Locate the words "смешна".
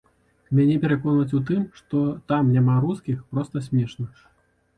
3.69-4.11